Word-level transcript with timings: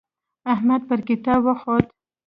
احمد 0.53 0.81
پر 0.89 0.99
کتاب 1.09 1.41
وخوت. 1.45 1.87